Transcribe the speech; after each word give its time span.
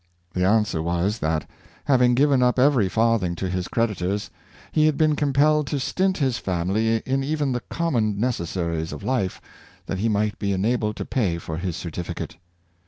"The 0.33 0.43
answer 0.45 0.81
was, 0.81 1.19
that, 1.19 1.47
having 1.85 2.15
given 2.15 2.41
up 2.41 2.57
every 2.57 2.89
farthing 2.89 3.35
to 3.35 3.47
his 3.51 3.67
creditors, 3.67 4.31
he 4.71 4.87
had 4.87 4.97
been 4.97 5.15
compelled 5.15 5.67
to 5.67 5.79
stint 5.79 6.17
his 6.17 6.39
family 6.39 7.03
in 7.05 7.23
even 7.23 7.51
the 7.51 7.59
common 7.69 8.19
necessaries 8.19 8.93
of 8.93 9.03
life, 9.03 9.39
that 9.85 9.99
he 9.99 10.09
might 10.09 10.39
be 10.39 10.53
enabled 10.53 10.95
to 10.95 11.05
pay 11.05 11.37
for 11.37 11.57
his 11.57 11.75
certificate. 11.77 12.37